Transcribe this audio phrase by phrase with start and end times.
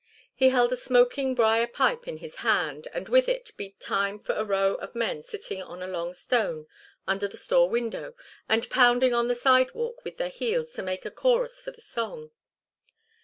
[0.33, 4.33] He held a smoking briar pipe in his hand, and with it beat time for
[4.33, 6.65] a row of men sitting on a long stone
[7.05, 8.15] under the store window
[8.49, 12.31] and pounding on the sidewalk with their heels to make a chorus for the song.